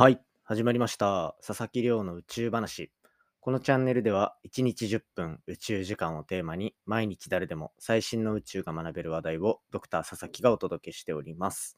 [0.00, 1.36] はい、始まりました。
[1.46, 2.90] 佐々木亮の宇宙話。
[3.38, 11.76] このチャンネルでは1日10分宇宙時間をテーマに毎日誰でも最新の宇宙が学べる話題をドクター佐々木がお届けしております。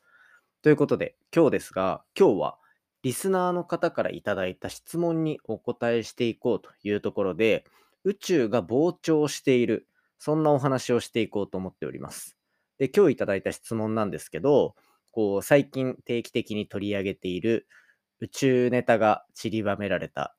[0.62, 2.58] ということで今日ですが今日は
[3.02, 7.64] リスナーの方からいただいた質問にお答えしていこうというところで
[8.04, 9.88] 宇宙が膨張している
[10.20, 12.36] そんなお話をしていこうと思っております。
[12.78, 14.76] で今日いただいた質問なんですけど
[15.10, 17.66] こう最近定期的に取り上げている
[18.22, 20.36] 宇宙ネタが散りばめられた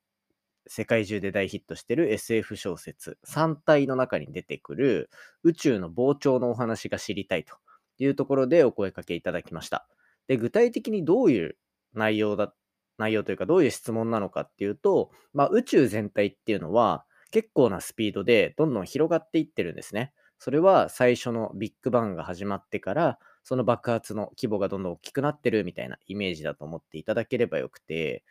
[0.67, 5.09] 世界中で大ヒットしてる SF 小説3体の中に出てくる
[5.43, 7.57] 宇宙の膨張のお話が知りたいと
[7.97, 9.85] いうところでお声かけいただきました。
[10.29, 11.57] で具体的にどういう
[11.93, 12.53] 内容だ
[12.97, 20.13] 内容というかどういう質問なのかっていうと、まあ、宇宙全体っていうのは結構なスピードでどんどん広がっていってるんですね。
[20.39, 28.23] それは最初のビッグバンが始まってからその爆発の規模がどんどん大きくなってるみたいなイメージだと思っていただければよくて。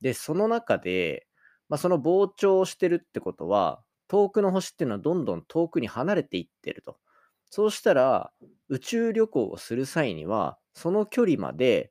[0.00, 1.26] でその中で、
[1.68, 6.98] まあ、その膨張してるってことは遠くの星っていうのはどんどん遠くに離れていってると。
[7.50, 8.30] そうしたら
[8.68, 11.90] 宇宙旅行をする際にはその距離まで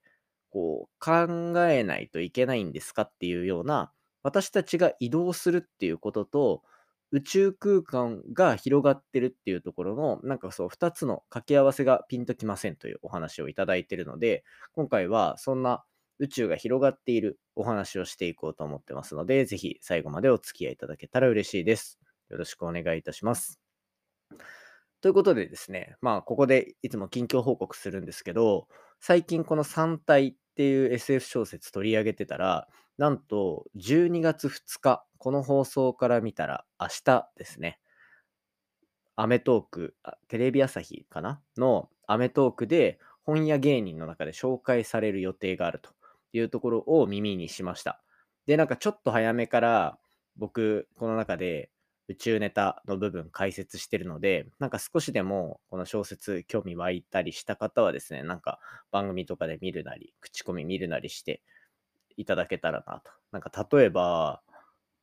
[0.52, 6.64] こう考えないといけないんですかっていうような私たちが移動するっていうことと
[7.12, 15.84] 宇宙空間が広がってるっていうところのなんかそう2つの掛け合わせがピンときませんというお話をいただいてるので今回はそんな
[16.20, 22.00] 宇宙が広がっているお話をしていこうと思ってますのでぜひ最後までお付き合いいただけたら嬉しいです。
[22.30, 23.60] よろしくお願いいたします。
[25.00, 28.68] ということでですね、まあここでいつも近況報告するんですけど
[29.00, 37.80] 最近この3体っていう SF 小説取り上げてたらなんと12月2日この放送から見たら明日ですね。
[39.16, 39.96] アメトーク
[40.28, 41.42] テレビ朝日かな？
[41.58, 45.92] のアメトークで本屋芸人の中で紹介される予定があると
[46.34, 48.02] いうところを耳にしました。
[48.46, 50.00] でなんかちょっと早めから
[50.38, 51.70] 僕この中で
[52.08, 58.60] 宇宙ネタの部分解説してるのでなんか少しでもこの小説興味湧いたりした方はですねなんか
[58.92, 61.42] 番組とかで見るなり口コミ見るなりして
[62.18, 64.42] いただけたらなとなんか例えば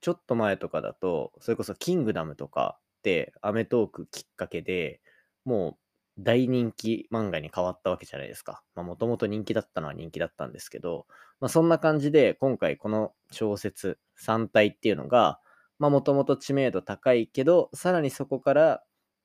[0.01, 5.01] ちょっと前とかだとそれこそ「キングダム」とかってアメトークきっかけで
[5.45, 5.77] もう
[6.19, 8.63] 大人気漫画に変わったわけじゃないですか。
[8.77, 11.07] もともと人気だったのは人気だったんですけど、
[11.41, 15.41] まあ、そんな感じで今回この小説3体っていうのが
[15.79, 18.85] もともと知名度高いけどさらにそこから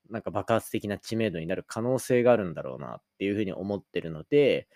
[0.09, 4.67] なんか爆発的な知名度になる可能性があるんだろうなっていうふうに思ってるので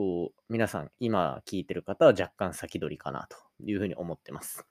[0.00, 4.66] こう皆さん今聞いてる方は若干先取りかなというふうに思ってます。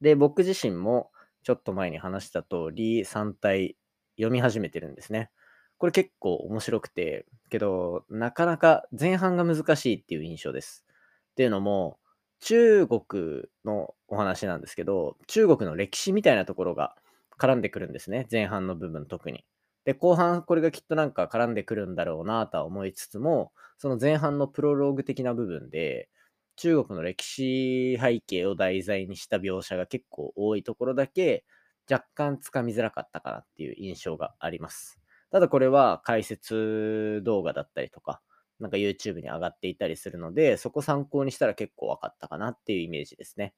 [0.00, 1.10] で僕自身も
[1.42, 3.76] ちょっと前に話した通り3体
[4.16, 5.30] 読み始めてるんですね。
[5.76, 10.86] これ結構面白くてけどなかなか前半が難しいっていう印象です。
[11.32, 11.98] っていうのも
[12.40, 16.96] 中国のお話なんですけど中国の歴史みたいなところが
[17.38, 19.44] 絡んでくるんですね前半の部分特に。
[19.84, 26.08] で後半これがきっとなんか絡んでくるんだろうなとは思いつつもその前半のプロローグ的な部分で
[26.56, 31.44] 中国の歴史背景を題材にした描写が結構多いところだけ
[31.90, 35.00] 若干つかみづらかったかなっていう印象があります。
[35.30, 38.20] ただこれは解説動画だったりとか
[38.62, 43.54] なんか YouTube に上がっていたりするので、そこ参考にしたら結構分かったかなっていうイメージですね。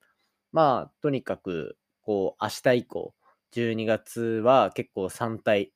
[0.51, 3.15] まあ、とにかく、こう、明日以降、
[3.53, 5.73] 12月は結構3体、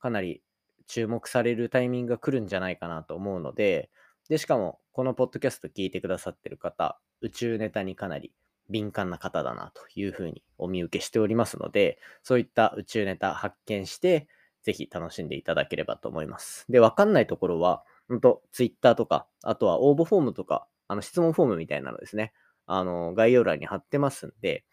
[0.00, 0.42] かなり
[0.86, 3.90] 注目されるタイミングが来るんじゃないかなと思うので、
[4.28, 8.32] で、しかも、このポッドキャスト聞いてくださってる方、宇宙ネタにかなり
[8.68, 14.28] 敏感な方だなというふうにお見受けしておりますので、そういった宇宙ネタ発見して、
[14.62, 16.66] ぜひ楽しんでいただければと思います。
[16.68, 22.32] で、わかんないところは、本当ツイッターとか、あとは応募フォームとか、あの質問フォームみたいなのですね、
[22.66, 24.64] あの概要欄に貼ってますんで、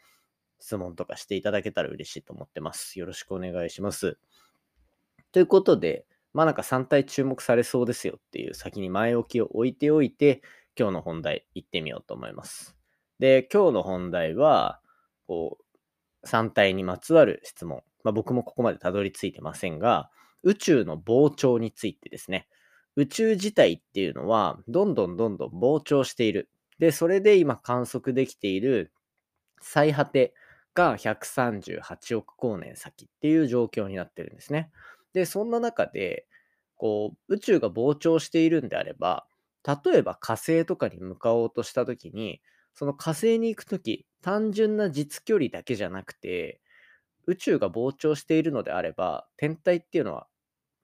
[0.60, 3.00] 質問とかしていただけたら嬉しいと思ってます。
[3.00, 4.18] よろしくお願いします。
[5.32, 10.42] ということで、まあなんか3体注目されそうですよっていう先に前置きを置いておいて、
[10.78, 12.76] 今日の本題行ってみようと思います。
[13.20, 14.80] で、今日の本題は、
[15.26, 15.58] こ
[16.24, 17.82] う、3体にまつわる質問。
[18.04, 20.12] まあ僕もここまでたどり着いてませんが、
[20.44, 22.48] 宇宙の膨張についてですね。
[22.96, 26.50] 宇宙自体っていうのはどんどんどんどん膨張している。
[26.80, 28.92] で、それで今観測できている
[29.62, 30.34] 最果て
[30.74, 34.72] が138億光年先っていう状況になってるんですね。
[35.14, 36.28] で、そんな中で、
[36.76, 39.28] こう、宇宙が膨張しているんであれば、
[39.86, 42.42] 例えば火星とかに向かおうとしたときに、
[42.74, 46.62] その火星に行くとき、単純な実距離だけじゃなくて、
[47.26, 50.28] 宇宙が膨張しているのであれば、天体っていうのは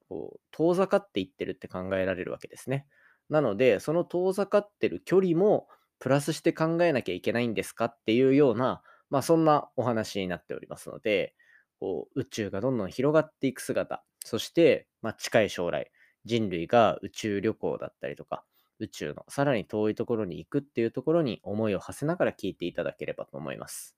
[0.08, 2.86] こう遠ざかっていってるって考えられるわけですね。
[3.30, 5.68] なので、その遠ざかってる距離も
[5.98, 11.34] プラスして考えなきゃいけないんですかっていうような、まあ、そんなお話になっておりますので、
[11.80, 15.90] こう宇宙がどんどん広がっていく姿、そして、まあ、近い将来、
[16.24, 18.44] 人類が宇宙旅行だったりとか、
[18.80, 23.96] 宇宙のさらに遠いところに行くっていうところに思いを馳せながら聞いていただければと思います。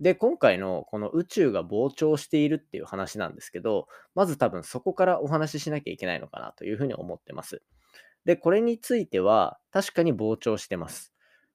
[0.00, 7.62] で、今回のこの宇宙が膨張しているっていう話なんですけど、まず多分そこからお話ししなきゃいけないのかなというふうに思ってます。
[8.24, 11.12] で、これについては確かに膨張してます。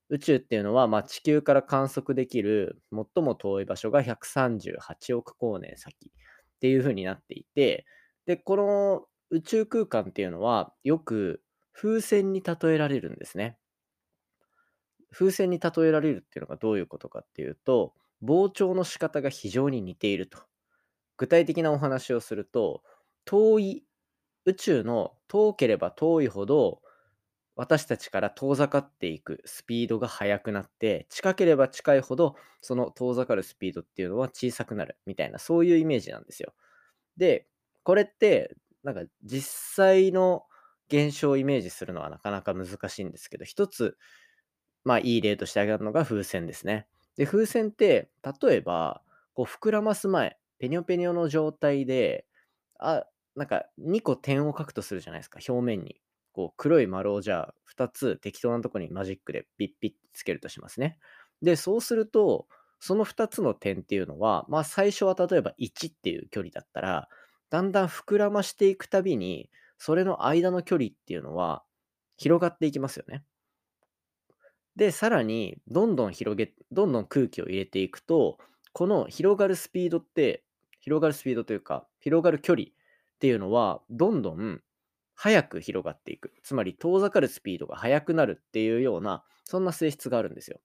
[0.09, 7.85] 宇宙っていうのは、まあ、地球から観測できる最も遠い場所が138億光年先っていうふうになっていて、
[8.25, 11.43] で、この宇宙空間っていうのはよく
[11.73, 13.57] 風船に例えられるんですね。
[15.11, 17.93] 風船に例えられるっていうのがどういうことかっていうと、
[18.23, 20.39] 膨張の仕方が非常に似ていると。
[21.17, 22.83] 具体的なお話をすると、
[23.25, 23.85] 遠い
[24.45, 26.81] 宇宙の遠ければ遠いほど
[27.55, 36.53] 私たちから遠ざかっていくスピードが速くなって近ければ近いほどその遠ざかるスピードっていうのは小さくなるみたいなそういうイメージなんですよ。
[37.17, 37.47] で
[37.85, 40.45] これってなんか実際の
[40.89, 43.97] 現象をイメージするのはなかなか難しいんですけど一つ
[44.83, 46.87] まあいい例として挙げるのが風船ですね。
[47.17, 48.11] で風船って
[48.41, 49.03] 例えば
[49.33, 52.27] こう膨らます前ペニョペニョの状態で
[52.79, 53.05] あ
[53.35, 56.01] なんか2個点を書くとするじゃないですか、表面に。
[56.33, 60.97] こう黒い丸をじゃあ2つ適当なとこにマジックでピッピッつけるとしますね。
[61.41, 62.47] で、そうすると、
[62.79, 67.09] その2つの点っていうのは、まあ最初は例えば1っていう距離だったら、
[67.49, 71.63] だんだん膨らましていくたびに、それの間の距離っていうのは
[72.17, 73.25] 広がっていきますよね。
[74.75, 78.37] で、さらに、どんどん広げ、どんどん空気を入れていくと、
[78.73, 80.43] この広がるスピードって、
[80.81, 82.71] 広がるスピードというか、広がる距離っ
[83.19, 84.61] ていうのは、どんどん
[85.13, 86.33] 速く広がっていく。
[86.43, 90.59] つまり遠ざかるスピードが速くなるっていうような、そんな性質があるんですよ。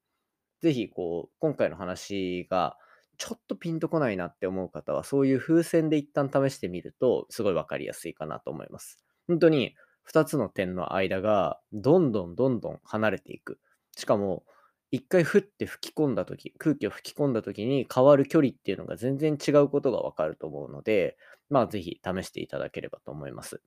[0.61, 2.79] ぜひ、こう、今回の話が
[3.21, 9.05] ちょっとピンとこないなって思う方は、そういう風船で一旦試してみると、すごいわかりやすいかなと思います。
[9.29, 13.61] 本当に2つの点の間がどんどんどんどん離れていく。
[13.95, 14.45] しかも、
[14.91, 21.19] 一回ふって吹き込んだ時、空気を吹き込んだ時に変わる距離っていうのが全然違うことがわかると思うので、
[21.51, 23.61] まあぜひ試していただければと思います。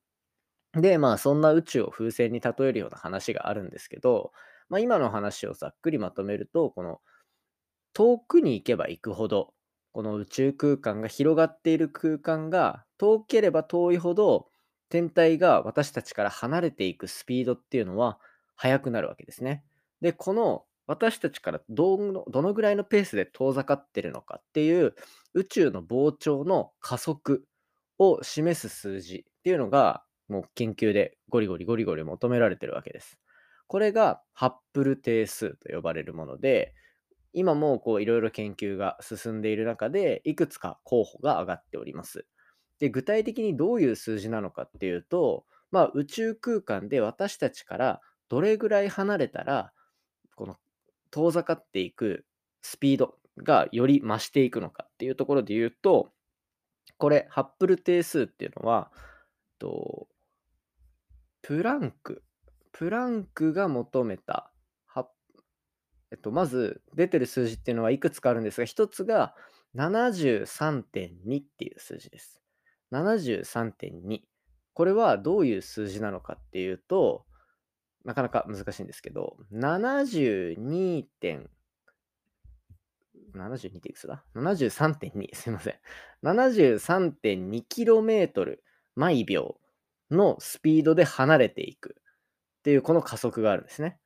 [0.74, 4.32] で、まあそんな宇宙を風船に例えるような話があるんですけど、
[4.70, 7.02] まあ今の話をざっくりまとめると、この
[7.94, 9.54] 遠くに行けば行くほど、
[9.92, 14.48] この宇宙空間が広がっている空間が遠ければ遠いほど、
[14.90, 18.20] 天体が私たちから離れていくスピードっていうのは
[18.56, 19.64] 速くなるわけですね。
[20.02, 24.96] で、この私たちからどのどのぐらいのペースで遠ざかってるのかっていう
[25.34, 27.46] 宇宙の膨張の加速
[28.00, 33.20] を示す数字っていうのがもう研究でゴリゴリゴリゴリ求められてるわけです。
[33.68, 36.74] これがハッブル定数と呼ばれるもので
[37.34, 42.26] 今もこういろいろ研究が進んでいる中でいくつか候補が上がっております。
[42.80, 49.72] で具体的にどういう数字なのかっていうと、まあ、宇宙空間で私たちからどれぐらい離れたら
[50.36, 50.58] この
[51.12, 52.26] 遠ざかっていく
[52.62, 56.12] スピードがより増していくのかっていうところで言うと、
[56.98, 58.92] これ、ハッブル定数っていうのは、
[59.60, 60.08] と
[61.42, 62.24] プランク、
[62.72, 64.52] プランクが求めた、
[66.14, 69.34] えっと、まず出てる数字っていうのはいくつかあるんですが、一つが
[69.76, 72.40] 73.2っていう数字です。
[72.92, 74.20] 73.2。
[74.76, 77.26] これはどういう数字なのかっていうと、
[78.06, 81.50] なかなか難しいんですけど、72点、
[83.34, 85.76] 72っていくつだ ?73.2、すいません。
[86.24, 88.58] 73.2km
[88.96, 89.58] 毎秒
[90.12, 91.96] のスピードで離れていく
[92.60, 93.98] っていうこの加速があるんですね。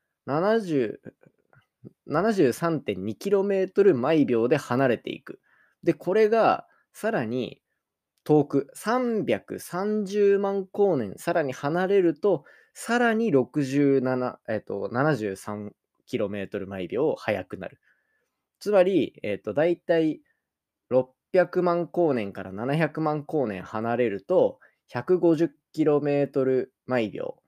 [2.09, 5.39] 73.2km 毎秒で離れていく。
[5.83, 7.61] で、これがさらに
[8.23, 12.43] 遠く330万光年さらに離れると
[12.79, 17.79] さらに67、えっ、と、73km 毎秒速くなる。
[18.59, 20.21] つまり、えっ、と、だいたい
[20.91, 24.59] 600万光年から700万光年離れると、
[24.93, 27.41] 150km 毎秒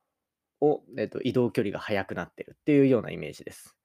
[0.62, 3.79] を、えっと、移動距離が速くなってるっていうようなイメージです。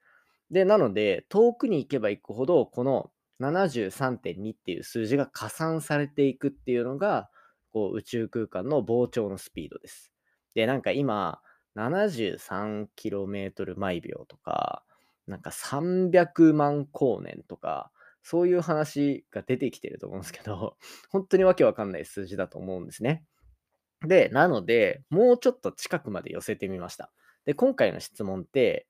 [0.50, 3.10] で、なので、遠くに行けば行くほど、この
[3.40, 7.30] 73.2っていう数字が加算されていくっていうのが、
[7.72, 10.12] こう宇宙空間の膨張のスピードです。
[10.54, 11.40] で、なんか今、
[11.76, 14.84] 73km 毎秒とか、
[15.26, 17.90] なんか300万光年とか、
[18.22, 20.76] そういう話が出てきてると思うんですけど、
[21.10, 23.24] 本当にわけわかんない数字だと思うんですね。
[24.06, 27.12] で、なので、もうちょっと近くまで寄せてみました。
[27.44, 28.86] で、今回の質問って、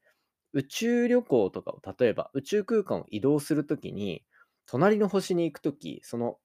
[0.55, 4.25] 宇宙旅行とかを例えば宇宙空間を移動するときに、
[4.67, 6.39] 隣の星に行くとき、その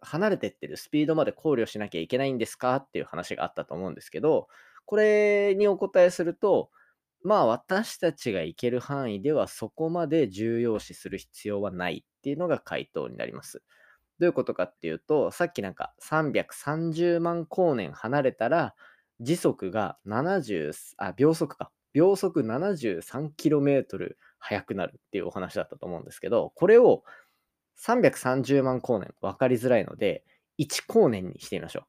[0.00, 4.48] 離れてってるスピードまで考慮しなきゃいけないんですかっていう話があったと思うんですけど、
[4.86, 6.70] これにお答えすると、
[7.24, 13.62] まあ私たちが行ける範囲ではそこまで重要視する必要はないっていうのが回答になります。
[14.20, 18.74] どういうことかっていうと、さっきなんか330万光年離れたら
[19.20, 21.70] 時速が70、あ、秒速か。
[21.92, 27.04] 秒速 73km 速くなるっていうお話だったと思うんですけど、これを
[27.80, 30.24] 330万光年分かりづらいので、
[30.58, 31.84] 1光年にしてみましょ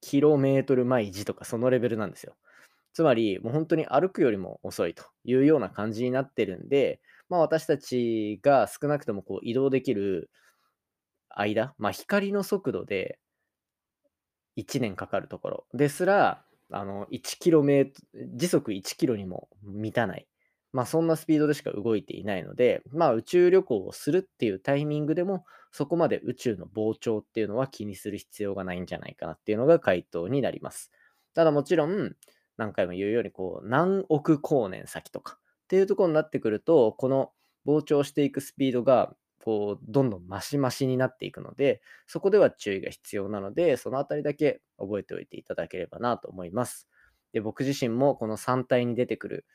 [0.00, 2.36] 0.1km 毎時とかそのレベルなんですよ。
[2.94, 10.30] つまり、もう本当に歩くよりも遅いというような感じになってるんで、まあ私たちが少なくともこう移動できる
[11.30, 13.18] 間、まあ光の速度で
[14.56, 17.92] 1年かかるところですら、あの、1km、
[18.34, 20.26] 時速 1km にも満たない。
[20.72, 30.90] まあそんなスピードでしか動いていないので、まあ宇宙旅行をするっていうタイミングでも、そこまで宇宙の膨張っていうのは気にする必要がないんじゃないかなっていうのが回答になります。
[31.34, 32.16] ただもちろん、
[32.56, 37.32] 何回も言うように、こう、何億光年先とかっていうところになってくると、この
[37.66, 46.88] 膨張していくスピードが、こう、どんどんマシマシになっていくので、そこでは注意が必要なので、そのあたりだけ覚えておいていただければなと思います。
[47.32, 49.46] で、僕自身もこの3体に出てくる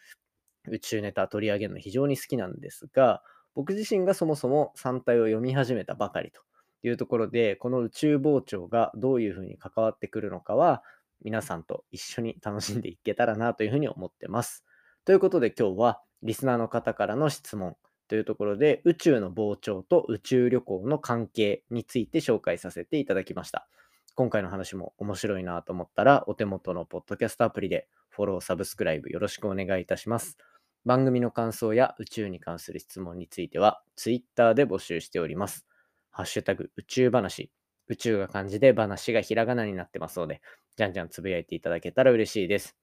[0.69, 3.22] 宇宙ネタ取り上げるの非常に好きなんですが、
[3.53, 6.41] 僕自身がそもそも3体を読み始めたばかりと
[6.84, 10.84] いうところで、この宇宙膨張がどういうふうに関わってくるのかは、
[11.24, 14.63] 皆さんと一緒に楽しんでいけたらなというふうに思ってます。
[15.05, 17.75] ということで今日はリスナーの方からの質問
[18.07, 23.67] というところで宇宙の膨張と宇宙旅行の関係について紹介させていただきました。
[24.15, 30.38] 今回の話も面白いなと思ったらお手元のポッドキャストアプリでフォロー、サブスクライブよろしくお願いいたします。
[30.86, 35.65] 番組の感想や宇宙に関する質問については Twitter で募集しております。
[36.12, 37.51] ハッシュタグ宇宙話
[37.88, 40.42] 宇宙が漢字で話がひらがなになってますので、
[40.75, 42.75] じゃんじゃんつぶやいていただけたら嬉しいです。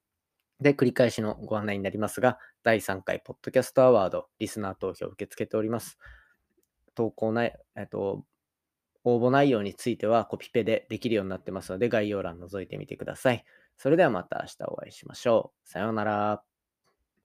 [0.60, 5.98] で、繰り返しのご案内になりますが、第3回ポッドキャストアワード、リスナー投票を受け付けております。
[6.94, 8.24] 投稿内、えっと、
[9.04, 13.44] 応募内容についてはコピペでできるようになってますので、概要欄覗いてみてください。
[13.76, 15.68] それではまた明日お会いしましょう。
[15.68, 16.51] さようなら。